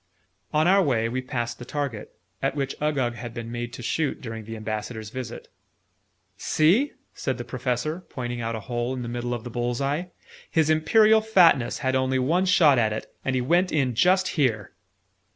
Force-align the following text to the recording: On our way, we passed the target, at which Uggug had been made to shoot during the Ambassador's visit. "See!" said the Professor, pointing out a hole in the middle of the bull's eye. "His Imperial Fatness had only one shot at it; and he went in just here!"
On 0.51 0.67
our 0.67 0.81
way, 0.81 1.07
we 1.07 1.21
passed 1.21 1.59
the 1.59 1.63
target, 1.63 2.15
at 2.41 2.55
which 2.55 2.73
Uggug 2.81 3.13
had 3.13 3.35
been 3.35 3.51
made 3.51 3.71
to 3.73 3.83
shoot 3.83 4.19
during 4.19 4.45
the 4.45 4.55
Ambassador's 4.55 5.11
visit. 5.11 5.47
"See!" 6.37 6.93
said 7.13 7.37
the 7.37 7.43
Professor, 7.43 7.99
pointing 8.09 8.41
out 8.41 8.55
a 8.55 8.61
hole 8.61 8.95
in 8.95 9.03
the 9.03 9.07
middle 9.07 9.31
of 9.35 9.43
the 9.43 9.51
bull's 9.51 9.79
eye. 9.79 10.09
"His 10.49 10.71
Imperial 10.71 11.21
Fatness 11.21 11.77
had 11.85 11.93
only 11.95 12.17
one 12.17 12.47
shot 12.47 12.79
at 12.79 12.91
it; 12.93 13.13
and 13.23 13.35
he 13.35 13.41
went 13.41 13.71
in 13.71 13.93
just 13.93 14.29
here!" 14.29 14.71